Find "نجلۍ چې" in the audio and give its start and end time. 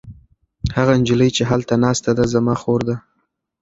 0.99-1.43